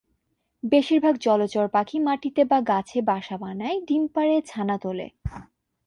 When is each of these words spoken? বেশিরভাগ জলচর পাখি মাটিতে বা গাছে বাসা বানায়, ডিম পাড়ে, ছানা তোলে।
বেশিরভাগ 0.63 1.15
জলচর 1.17 1.65
পাখি 1.67 1.97
মাটিতে 1.99 2.41
বা 2.45 2.59
গাছে 2.61 2.99
বাসা 3.01 3.35
বানায়, 3.37 3.77
ডিম 3.87 4.03
পাড়ে, 4.07 4.35
ছানা 4.41 4.75
তোলে। 4.77 5.07